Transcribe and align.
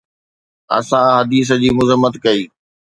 اسان 0.77 1.05
حديث 1.17 1.47
جي 1.61 1.69
مذمت 1.77 2.13
ڪئي 2.23 2.41